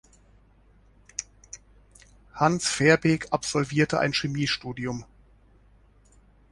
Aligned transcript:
Hans 2.33 2.67
Verbeek 2.67 3.27
absolvierte 3.31 3.99
ein 3.99 4.13
Chemiestudium. 4.13 5.05